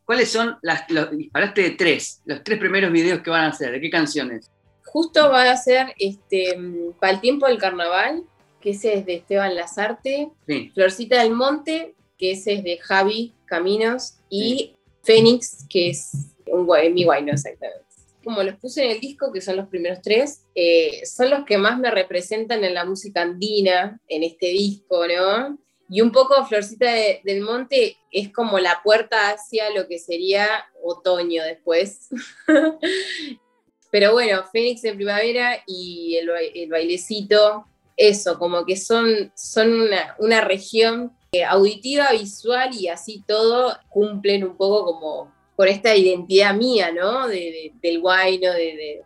[0.04, 3.70] ¿Cuáles son las, los, disparaste de tres, los tres primeros videos que van a hacer?
[3.70, 4.50] ¿De qué canciones?
[4.86, 6.58] Justo va a ser este,
[6.98, 8.24] para el tiempo del carnaval,
[8.58, 10.70] que ese es de Esteban Lazarte, Sí.
[10.74, 16.10] Florcita del Monte, que ese es de Javi Caminos, y Fénix, que es
[16.46, 17.84] un guay, mi guayno exactamente.
[18.28, 21.56] Como los puse en el disco, que son los primeros tres, eh, son los que
[21.56, 25.58] más me representan en la música andina, en este disco, ¿no?
[25.88, 30.46] Y un poco Florcita de- del Monte es como la puerta hacia lo que sería
[30.82, 32.10] otoño después.
[33.90, 37.64] Pero bueno, Fénix en primavera y el, el bailecito,
[37.96, 41.16] eso, como que son, son una, una región
[41.48, 47.26] auditiva, visual y así todo cumplen un poco como con esta identidad mía, ¿no?
[47.26, 49.02] De, de- del guayno, de,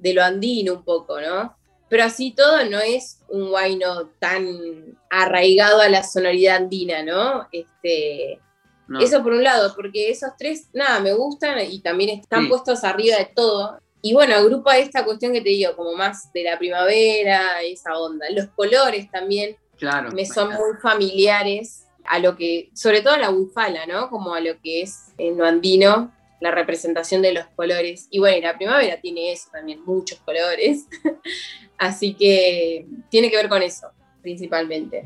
[0.00, 1.56] de- lo andino un poco, ¿no?
[1.88, 7.46] Pero así todo no es un guayno tan arraigado a la sonoridad andina, ¿no?
[7.52, 8.40] Este,
[8.88, 8.98] No.
[8.98, 12.48] eso por un lado, porque esos tres, nada, me gustan y también están Sí.
[12.48, 13.78] puestos arriba de todo.
[14.02, 18.26] Y bueno, agrupa esta cuestión que te digo, como más de la primavera, esa onda.
[18.30, 20.10] Los colores también claro.
[20.10, 24.08] me son muy familiares a lo que, sobre todo a la bufala, ¿no?
[24.10, 28.08] Como a lo que es en lo andino, la representación de los colores.
[28.10, 30.86] Y bueno, la primavera tiene eso también, muchos colores.
[31.78, 33.88] Así que tiene que ver con eso,
[34.22, 35.04] principalmente.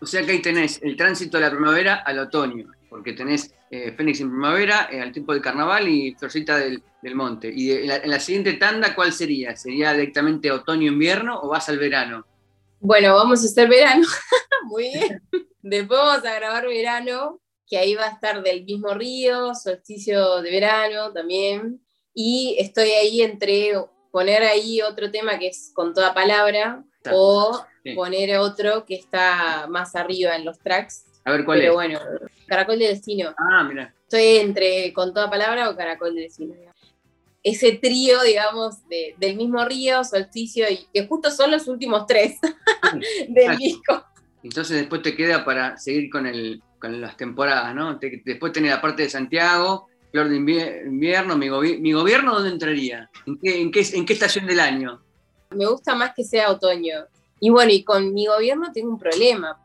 [0.00, 3.92] O sea que ahí tenés el tránsito de la primavera al otoño, porque tenés eh,
[3.96, 7.50] Fénix en primavera, eh, al tiempo del carnaval y Florcita del, del Monte.
[7.54, 9.56] Y de- la, en la siguiente tanda, ¿cuál sería?
[9.56, 12.26] ¿Sería directamente otoño-invierno o vas al verano?
[12.80, 14.06] Bueno, vamos a hacer verano.
[14.64, 15.22] Muy bien.
[15.62, 20.50] Después vamos a grabar verano, que ahí va a estar del mismo río, solsticio de
[20.50, 21.80] verano también.
[22.14, 23.72] Y estoy ahí entre
[24.12, 27.10] poner ahí otro tema que es con toda palabra Está.
[27.14, 27.94] o Sí.
[27.94, 31.04] poner otro que está más arriba en los tracks.
[31.24, 31.74] A ver cuál Pero es.
[31.76, 32.00] bueno,
[32.48, 33.32] Caracol de Destino.
[33.38, 33.94] Ah, mira.
[34.02, 36.54] Estoy entre con toda palabra o Caracol de Destino.
[37.42, 42.38] Ese trío, digamos, de- del mismo río, solsticio, y que justo son los últimos tres
[43.28, 44.04] del disco.
[44.42, 47.98] Entonces después te queda para seguir con, el, con las temporadas, ¿no?
[47.98, 52.34] Te- después tenés la parte de Santiago, Flor de Invier- Invierno, mi, gobi- mi gobierno,
[52.34, 53.10] ¿dónde entraría?
[53.26, 55.02] ¿En qué, en, qué, ¿En qué estación del año?
[55.50, 57.06] me gusta más que sea otoño.
[57.40, 59.58] Y bueno, y con mi gobierno tengo un problema.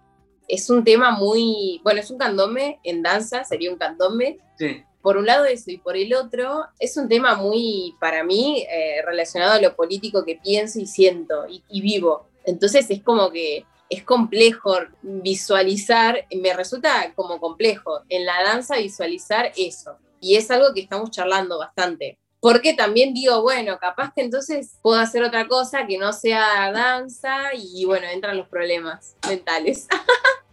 [0.47, 4.39] Es un tema muy, bueno, es un candombe en danza, sería un candombe.
[4.57, 4.83] Sí.
[5.01, 9.01] Por un lado eso, y por el otro, es un tema muy, para mí, eh,
[9.05, 12.27] relacionado a lo político que pienso y siento y, y vivo.
[12.45, 19.51] Entonces es como que es complejo visualizar, me resulta como complejo en la danza visualizar
[19.57, 19.97] eso.
[20.21, 22.17] Y es algo que estamos charlando bastante.
[22.39, 27.53] Porque también digo, bueno, capaz que entonces puedo hacer otra cosa que no sea danza
[27.53, 29.87] y bueno, entran los problemas mentales.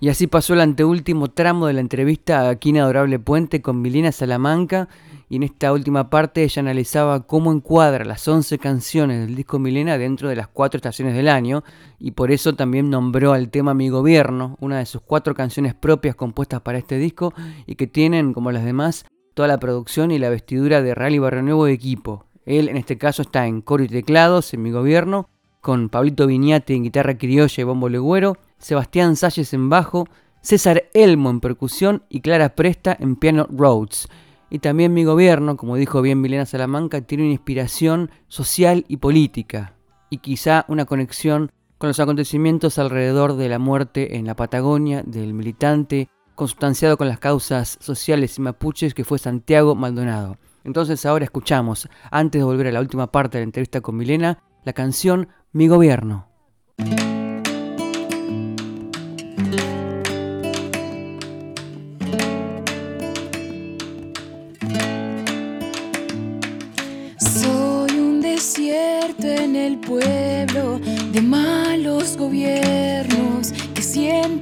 [0.00, 4.12] Y así pasó el anteúltimo tramo de la entrevista aquí en Adorable Puente con Milena
[4.12, 4.88] Salamanca.
[5.28, 9.98] Y en esta última parte ella analizaba cómo encuadra las 11 canciones del disco Milena
[9.98, 11.64] dentro de las cuatro estaciones del año.
[11.98, 16.14] Y por eso también nombró al tema Mi Gobierno, una de sus cuatro canciones propias
[16.14, 17.34] compuestas para este disco
[17.66, 21.42] y que tienen, como las demás, toda la producción y la vestidura de Rally Barrio
[21.42, 22.24] Nuevo de equipo.
[22.46, 25.28] Él en este caso está en coro y teclados en Mi Gobierno,
[25.60, 30.06] con Pablito Viñate en guitarra criolla y bombo legüero, Sebastián Salles en bajo,
[30.40, 34.08] César Elmo en percusión y Clara Presta en piano Rhodes.
[34.50, 39.74] Y también mi gobierno, como dijo bien Milena Salamanca, tiene una inspiración social y política,
[40.10, 45.34] y quizá una conexión con los acontecimientos alrededor de la muerte en la Patagonia del
[45.34, 50.38] militante consustanciado con las causas sociales y mapuches que fue Santiago Maldonado.
[50.62, 54.38] Entonces ahora escuchamos, antes de volver a la última parte de la entrevista con Milena,
[54.64, 56.27] la canción Mi gobierno.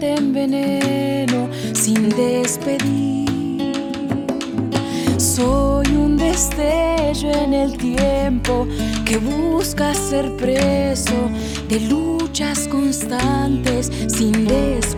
[0.07, 3.27] Sienten veneno sin despedir.
[5.19, 8.67] Soy un destello en el tiempo
[9.05, 11.31] que busca ser preso
[11.69, 14.96] de luchas constantes sin descubrir.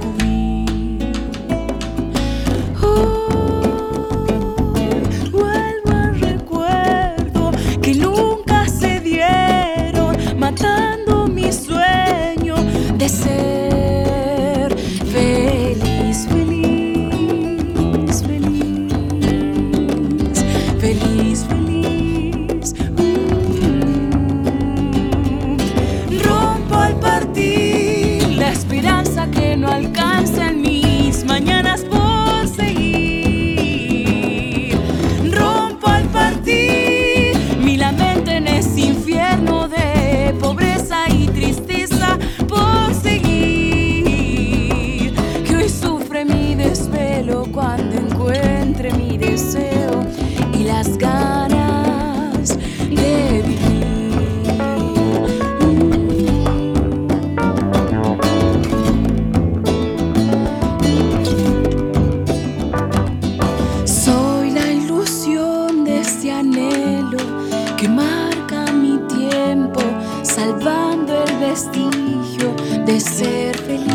[70.59, 72.55] Salvando el vestigio
[72.85, 73.89] de ser feliz.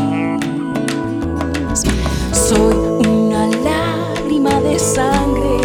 [2.31, 2.73] Soy
[4.61, 5.61] de sangre,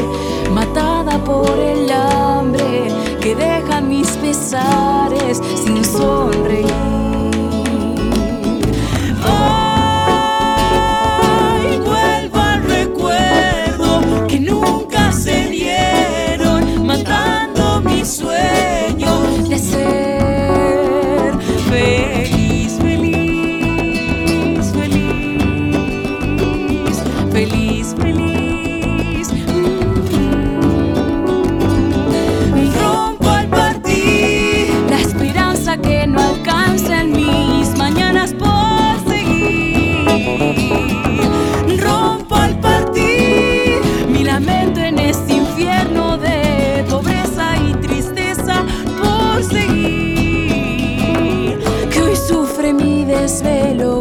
[0.53, 2.89] matada por el hambre,
[3.21, 5.78] que deja mis pesares sin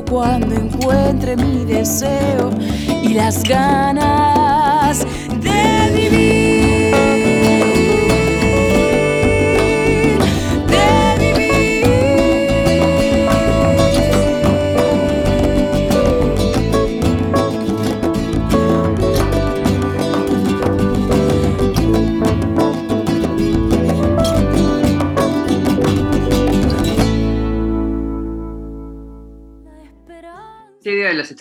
[0.10, 2.50] cuando encuentre mi deseo
[3.04, 5.06] y las ganas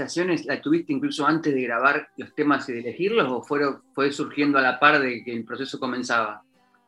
[0.07, 4.13] estaciones la tuviste incluso antes de grabar los temas y de elegirlos o fueron, fue
[4.13, 6.43] surgiendo a la par de que el proceso comenzaba?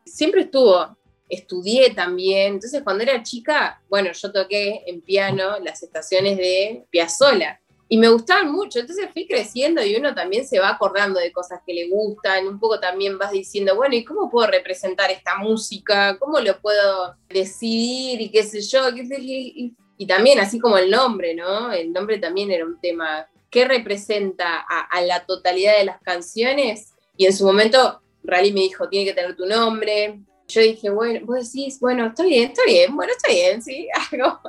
[0.05, 0.97] Siempre estuvo.
[1.29, 2.55] Estudié también.
[2.55, 8.09] Entonces, cuando era chica, bueno, yo toqué en piano las estaciones de Piazzolla y me
[8.09, 8.79] gustaban mucho.
[8.79, 12.47] Entonces fui creciendo y uno también se va acordando de cosas que le gustan.
[12.47, 16.19] Un poco también vas diciendo, bueno, ¿y cómo puedo representar esta música?
[16.19, 18.21] ¿Cómo lo puedo decidir?
[18.21, 18.89] Y qué sé yo.
[18.91, 21.73] Y y también, así como el nombre, ¿no?
[21.73, 26.93] El nombre también era un tema que representa a, la totalidad de las canciones.
[27.17, 30.21] Y en su momento, Rally me dijo, tiene que tener tu nombre.
[30.47, 34.41] Yo dije, bueno, vos decís, bueno, está bien, está bien, bueno, está bien, sí, algo.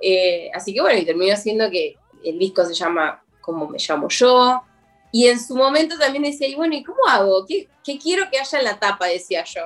[0.00, 4.08] Eh, así que bueno, y terminó siendo que el disco se llama cómo me llamo
[4.08, 4.62] yo.
[5.10, 7.44] Y en su momento también decía, y bueno, ¿y cómo hago?
[7.46, 9.06] ¿Qué, qué quiero que haya en la tapa?
[9.06, 9.62] Decía yo.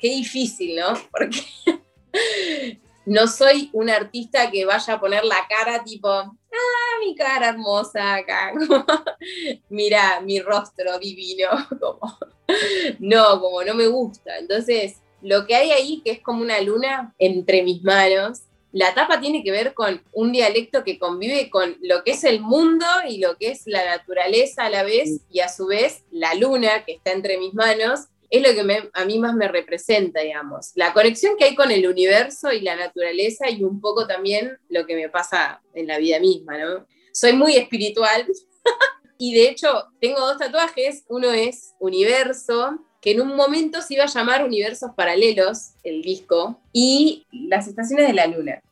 [0.00, 0.94] Qué difícil, ¿no?
[1.12, 1.40] Porque
[3.08, 6.34] no soy un artista que vaya a poner la cara tipo, ah,
[7.00, 8.52] mi cara hermosa acá,
[9.70, 11.48] mira mi rostro divino,
[11.80, 12.18] como,
[12.98, 14.36] no, como no me gusta.
[14.38, 18.42] Entonces, lo que hay ahí, que es como una luna entre mis manos,
[18.72, 22.40] la tapa tiene que ver con un dialecto que convive con lo que es el
[22.40, 26.34] mundo y lo que es la naturaleza a la vez, y a su vez la
[26.34, 30.72] luna que está entre mis manos, es lo que a mí más me representa, digamos.
[30.74, 34.86] La conexión que hay con el universo y la naturaleza y un poco también lo
[34.86, 36.86] que me pasa en la vida misma, ¿no?
[37.12, 38.26] Soy muy espiritual
[39.18, 41.04] y de hecho tengo dos tatuajes.
[41.08, 46.60] Uno es Universo, que en un momento se iba a llamar Universos Paralelos, el disco,
[46.72, 48.62] y Las Estaciones de la Luna.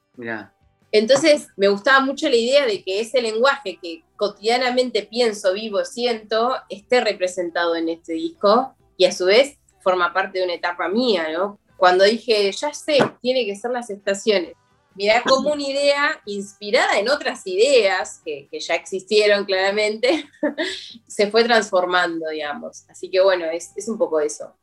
[0.92, 6.56] Entonces me gustaba mucho la idea de que ese lenguaje que cotidianamente pienso, vivo, siento,
[6.68, 11.28] esté representado en este disco y a su vez forma parte de una etapa mía,
[11.32, 11.58] ¿no?
[11.76, 14.54] Cuando dije, ya sé, tiene que ser las estaciones.
[14.94, 20.26] Mirá como una idea inspirada en otras ideas que, ya existieron claramente,
[21.06, 22.84] se fue transformando, digamos.
[22.88, 24.54] Así que bueno, es, es un poco eso.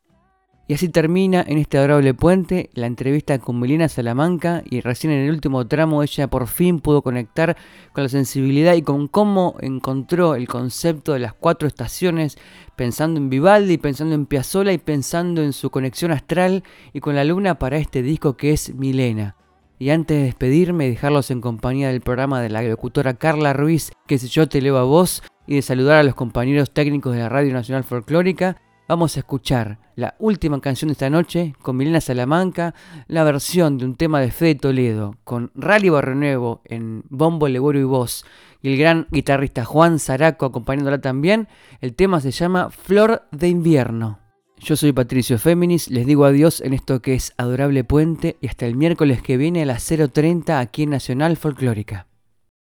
[0.66, 5.26] Y así termina en este adorable puente la entrevista con Melina Salamanca y recién en
[5.26, 7.54] el último tramo ella por fin pudo conectar
[7.92, 12.38] con la sensibilidad y con cómo encontró el concepto de las cuatro estaciones
[12.76, 17.24] pensando en Vivaldi, pensando en Piazzolla y pensando en su conexión astral y con la
[17.24, 19.36] luna para este disco que es Milena.
[19.78, 23.92] Y antes de despedirme y dejarlos en compañía del programa de la locutora Carla Ruiz,
[24.06, 27.18] que es Yo Te Leo a Vos, y de saludar a los compañeros técnicos de
[27.18, 32.02] la Radio Nacional Folclórica, Vamos a escuchar la última canción de esta noche con Milena
[32.02, 32.74] Salamanca,
[33.06, 37.84] la versión de un tema de Fede Toledo con Rally Barrenuevo en bombo, legoro y
[37.84, 38.26] voz
[38.60, 41.48] y el gran guitarrista Juan Zaraco acompañándola también.
[41.80, 44.18] El tema se llama Flor de Invierno.
[44.58, 48.66] Yo soy Patricio Féminis, les digo adiós en esto que es Adorable Puente y hasta
[48.66, 52.06] el miércoles que viene a las 0.30 aquí en Nacional Folclórica.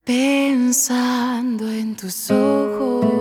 [0.04, 3.16] Pensando en tus ojos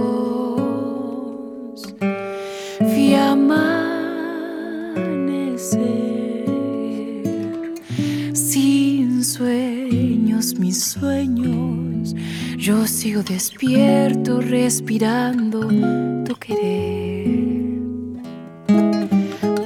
[8.73, 12.15] sin sueños, mis sueños.
[12.57, 15.67] Yo sigo despierto, respirando
[16.23, 17.65] tu querer.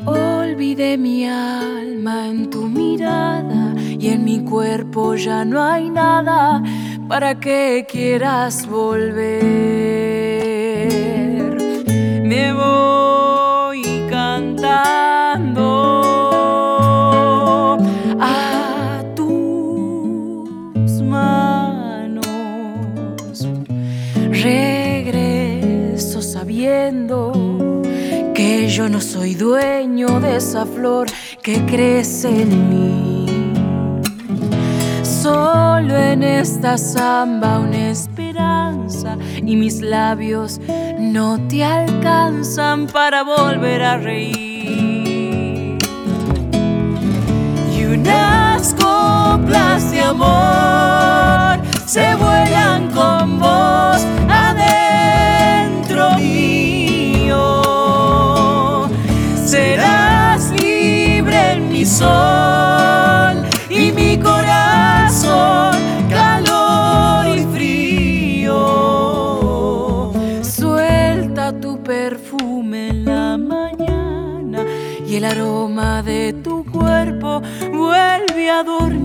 [0.06, 6.64] Olvidé mi alma en tu mirada y en mi cuerpo ya no hay nada
[7.08, 9.30] para que quieras volver.
[12.24, 13.49] Me voy
[18.20, 22.28] a tus manos.
[24.32, 27.32] Regreso sabiendo
[28.34, 31.08] que yo no soy dueño de esa flor
[31.42, 33.26] que crece en mí.
[35.04, 40.62] Solo en esta samba una esperanza y mis labios
[41.00, 44.49] no te alcanzan para volver a reír.
[48.04, 57.38] Las coplas de amor se vuelan con vos adentro mío.
[59.46, 63.49] Serás libre en mi sol
[78.64, 78.99] vuelve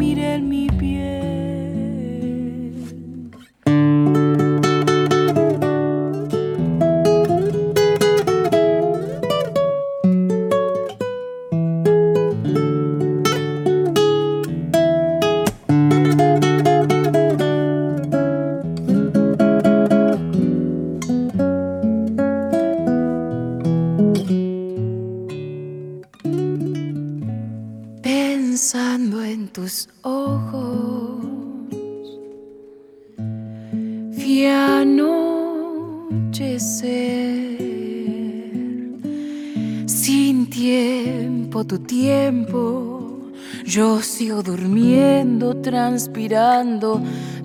[43.65, 47.01] Yo sigo durmiendo, transpirando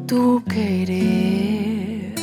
[0.05, 2.13] tu querer.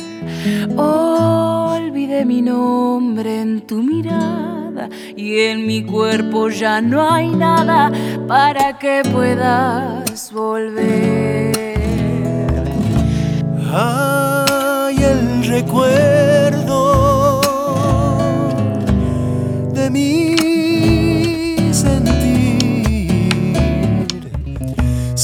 [0.77, 7.91] Olvidé mi nombre en tu mirada y en mi cuerpo ya no hay nada
[8.27, 11.51] para que puedas volver.
[13.73, 17.41] Ay, el recuerdo
[19.73, 20.36] de mi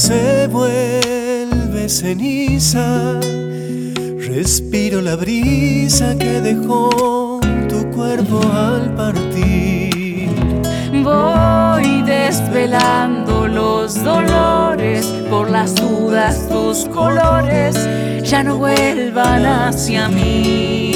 [0.06, 3.18] se vuelve ceniza.
[4.18, 7.40] Respiro la brisa que dejó
[7.70, 10.28] tu cuerpo al partir.
[11.02, 17.74] Voy desvelando los dolores por las dudas, tus colores
[18.22, 20.92] ya no vuelvan hacia mí.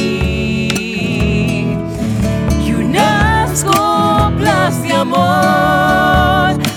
[2.62, 6.67] Y unas coplas de amor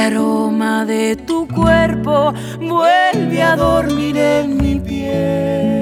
[0.00, 5.79] aroma de tu cuerpo vuelve a dormir en mi piel.